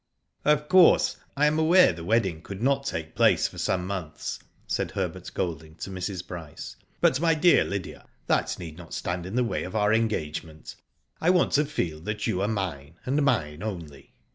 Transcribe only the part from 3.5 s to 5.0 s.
some months,'* said